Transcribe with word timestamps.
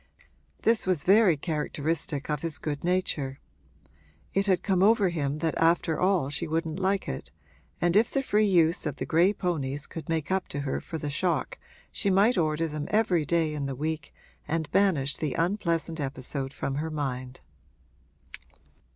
This 0.63 0.87
was 0.87 1.03
very 1.03 1.37
characteristic 1.37 2.27
of 2.27 2.41
his 2.41 2.57
good 2.57 2.83
nature; 2.83 3.39
it 4.33 4.47
had 4.47 4.63
come 4.63 4.81
over 4.81 5.09
him 5.09 5.35
that 5.45 5.53
after 5.59 5.99
all 5.99 6.31
she 6.31 6.47
wouldn't 6.47 6.79
like 6.79 7.07
it, 7.07 7.29
and 7.79 7.95
if 7.95 8.09
the 8.09 8.23
free 8.23 8.47
use 8.47 8.87
of 8.87 8.95
the 8.95 9.05
gray 9.05 9.31
ponies 9.31 9.85
could 9.85 10.09
make 10.09 10.31
up 10.31 10.47
to 10.47 10.61
her 10.61 10.81
for 10.81 10.97
the 10.97 11.11
shock 11.11 11.59
she 11.91 12.09
might 12.09 12.35
order 12.35 12.67
them 12.67 12.87
every 12.89 13.25
day 13.25 13.53
in 13.53 13.67
the 13.67 13.75
week 13.75 14.11
and 14.47 14.71
banish 14.71 15.17
the 15.17 15.35
unpleasant 15.35 15.99
episode 15.99 16.51
from 16.51 16.77
her 16.81 16.89
mind. 16.89 17.41